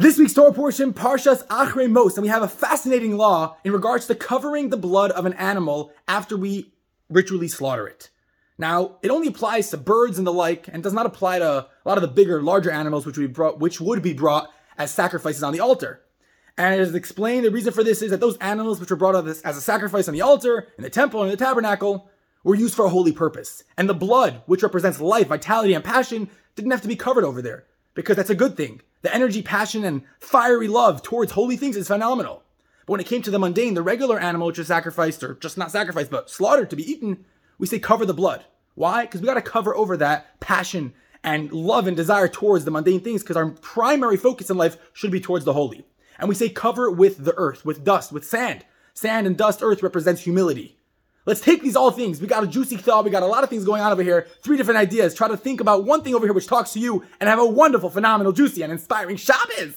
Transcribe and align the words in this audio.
This 0.00 0.16
week's 0.16 0.32
Torah 0.32 0.54
portion, 0.54 0.94
Parshas 0.94 1.46
Achrei 1.48 1.86
Mos, 1.86 2.16
and 2.16 2.22
we 2.22 2.30
have 2.30 2.42
a 2.42 2.48
fascinating 2.48 3.18
law 3.18 3.58
in 3.64 3.72
regards 3.72 4.06
to 4.06 4.14
covering 4.14 4.70
the 4.70 4.78
blood 4.78 5.10
of 5.10 5.26
an 5.26 5.34
animal 5.34 5.92
after 6.08 6.38
we 6.38 6.72
ritually 7.10 7.48
slaughter 7.48 7.86
it. 7.86 8.08
Now, 8.56 8.96
it 9.02 9.10
only 9.10 9.28
applies 9.28 9.68
to 9.68 9.76
birds 9.76 10.16
and 10.16 10.26
the 10.26 10.32
like, 10.32 10.68
and 10.68 10.82
does 10.82 10.94
not 10.94 11.04
apply 11.04 11.40
to 11.40 11.44
a 11.44 11.68
lot 11.84 11.98
of 11.98 12.00
the 12.00 12.08
bigger, 12.08 12.40
larger 12.40 12.70
animals 12.70 13.04
which, 13.04 13.18
we 13.18 13.26
brought, 13.26 13.58
which 13.58 13.78
would 13.78 14.00
be 14.00 14.14
brought 14.14 14.50
as 14.78 14.90
sacrifices 14.90 15.42
on 15.42 15.52
the 15.52 15.60
altar. 15.60 16.00
And 16.56 16.74
it 16.74 16.80
is 16.80 16.94
explained 16.94 17.44
the 17.44 17.50
reason 17.50 17.74
for 17.74 17.84
this 17.84 18.00
is 18.00 18.10
that 18.10 18.20
those 18.20 18.38
animals 18.38 18.80
which 18.80 18.88
were 18.88 18.96
brought 18.96 19.26
as 19.26 19.44
a 19.44 19.60
sacrifice 19.60 20.08
on 20.08 20.14
the 20.14 20.22
altar, 20.22 20.68
in 20.78 20.82
the 20.82 20.88
temple, 20.88 21.20
and 21.20 21.30
in 21.30 21.36
the 21.36 21.44
tabernacle, 21.44 22.08
were 22.42 22.54
used 22.54 22.74
for 22.74 22.86
a 22.86 22.88
holy 22.88 23.12
purpose. 23.12 23.64
And 23.76 23.86
the 23.86 23.92
blood, 23.92 24.44
which 24.46 24.62
represents 24.62 24.98
life, 24.98 25.26
vitality, 25.26 25.74
and 25.74 25.84
passion, 25.84 26.30
didn't 26.56 26.70
have 26.70 26.80
to 26.80 26.88
be 26.88 26.96
covered 26.96 27.24
over 27.24 27.42
there, 27.42 27.66
because 27.92 28.16
that's 28.16 28.30
a 28.30 28.34
good 28.34 28.56
thing. 28.56 28.80
The 29.02 29.14
energy, 29.14 29.42
passion, 29.42 29.84
and 29.84 30.02
fiery 30.18 30.68
love 30.68 31.02
towards 31.02 31.32
holy 31.32 31.56
things 31.56 31.76
is 31.76 31.88
phenomenal. 31.88 32.42
But 32.86 32.92
when 32.92 33.00
it 33.00 33.06
came 33.06 33.22
to 33.22 33.30
the 33.30 33.38
mundane, 33.38 33.74
the 33.74 33.82
regular 33.82 34.18
animal 34.18 34.48
which 34.48 34.58
is 34.58 34.66
sacrificed, 34.66 35.22
or 35.22 35.34
just 35.34 35.56
not 35.56 35.70
sacrificed, 35.70 36.10
but 36.10 36.28
slaughtered 36.28 36.70
to 36.70 36.76
be 36.76 36.90
eaten, 36.90 37.24
we 37.58 37.66
say 37.66 37.78
cover 37.78 38.04
the 38.04 38.14
blood. 38.14 38.44
Why? 38.74 39.02
Because 39.02 39.20
we 39.20 39.26
got 39.26 39.34
to 39.34 39.42
cover 39.42 39.74
over 39.74 39.96
that 39.96 40.40
passion 40.40 40.92
and 41.22 41.52
love 41.52 41.86
and 41.86 41.96
desire 41.96 42.28
towards 42.28 42.64
the 42.64 42.70
mundane 42.70 43.00
things, 43.00 43.22
because 43.22 43.36
our 43.36 43.50
primary 43.50 44.16
focus 44.16 44.50
in 44.50 44.56
life 44.56 44.76
should 44.92 45.10
be 45.10 45.20
towards 45.20 45.44
the 45.44 45.52
holy. 45.52 45.84
And 46.18 46.28
we 46.28 46.34
say 46.34 46.48
cover 46.48 46.90
with 46.90 47.24
the 47.24 47.34
earth, 47.36 47.64
with 47.64 47.84
dust, 47.84 48.12
with 48.12 48.26
sand. 48.26 48.64
Sand 48.92 49.26
and 49.26 49.36
dust, 49.36 49.60
earth 49.62 49.82
represents 49.82 50.22
humility. 50.22 50.78
Let's 51.26 51.40
take 51.40 51.62
these 51.62 51.76
all 51.76 51.90
things. 51.90 52.20
We 52.20 52.26
got 52.26 52.44
a 52.44 52.46
juicy 52.46 52.76
thought. 52.76 53.04
We 53.04 53.10
got 53.10 53.22
a 53.22 53.26
lot 53.26 53.44
of 53.44 53.50
things 53.50 53.64
going 53.64 53.82
on 53.82 53.92
over 53.92 54.02
here. 54.02 54.26
Three 54.42 54.56
different 54.56 54.78
ideas. 54.78 55.14
Try 55.14 55.28
to 55.28 55.36
think 55.36 55.60
about 55.60 55.84
one 55.84 56.02
thing 56.02 56.14
over 56.14 56.26
here 56.26 56.32
which 56.32 56.46
talks 56.46 56.72
to 56.72 56.80
you 56.80 57.04
and 57.20 57.28
have 57.28 57.38
a 57.38 57.46
wonderful, 57.46 57.90
phenomenal, 57.90 58.32
juicy, 58.32 58.62
and 58.62 58.72
inspiring 58.72 59.16
Shabbos. 59.16 59.74